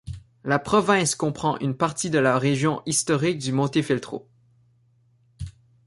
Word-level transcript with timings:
La 0.43 0.57
province 0.57 1.13
comprend 1.13 1.59
une 1.59 1.77
partie 1.77 2.09
de 2.09 2.17
la 2.17 2.39
région 2.39 2.81
historique 2.87 3.37
du 3.37 3.51
Montefeltro. 3.51 4.27